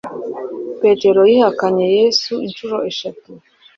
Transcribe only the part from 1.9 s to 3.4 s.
yesu inshuro eshatu